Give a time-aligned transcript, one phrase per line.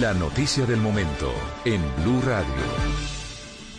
[0.00, 1.30] La noticia del momento
[1.66, 2.46] en Blue Radio.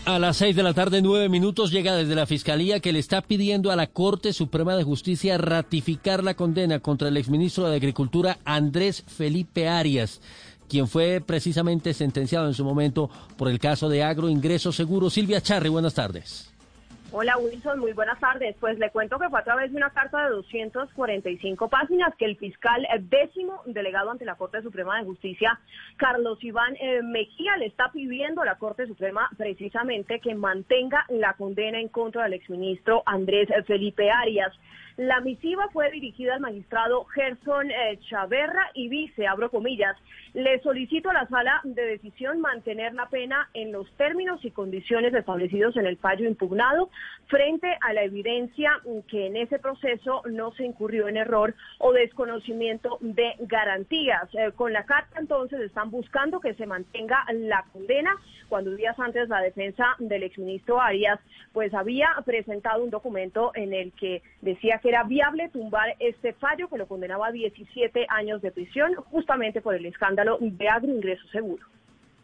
[0.05, 3.23] A las seis de la tarde, nueve minutos, llega desde la Fiscalía que le está
[3.23, 8.37] pidiendo a la Corte Suprema de Justicia ratificar la condena contra el exministro de Agricultura
[8.45, 10.21] Andrés Felipe Arias,
[10.69, 15.09] quien fue precisamente sentenciado en su momento por el caso de agroingreso seguro.
[15.09, 16.52] Silvia Charri, buenas tardes.
[17.15, 18.55] Hola Wilson, muy buenas tardes.
[18.59, 22.37] Pues le cuento que fue a través de una carta de 245 páginas que el
[22.37, 25.59] fiscal décimo delegado ante la Corte Suprema de Justicia,
[25.97, 31.35] Carlos Iván eh, Mejía, le está pidiendo a la Corte Suprema precisamente que mantenga la
[31.35, 34.51] condena en contra del exministro Andrés Felipe Arias.
[34.97, 39.97] La misiva fue dirigida al magistrado Gerson eh, Chaverra y dice, abro comillas,
[40.35, 45.11] le solicito a la sala de decisión mantener la pena en los términos y condiciones
[45.15, 46.91] establecidos en el fallo impugnado
[47.27, 48.71] frente a la evidencia
[49.07, 54.29] que en ese proceso no se incurrió en error o desconocimiento de garantías.
[54.33, 58.15] Eh, con la carta entonces están buscando que se mantenga la condena
[58.49, 61.19] cuando días antes la defensa del exministro Arias
[61.53, 66.67] pues había presentado un documento en el que decía que era viable tumbar este fallo
[66.67, 71.65] que lo condenaba a 17 años de prisión justamente por el escándalo de agroingreso seguro.